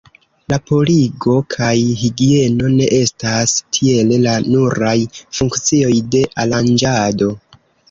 La 0.51 0.57
purigo 0.69 1.35
kaj 1.55 1.73
higieno 1.99 2.71
ne 2.79 2.87
estas 3.01 3.55
tiele 3.79 4.19
la 4.25 4.35
nuraj 4.57 4.97
funkcioj 5.39 5.95
de 6.19 6.25
Aranĝado. 6.47 7.33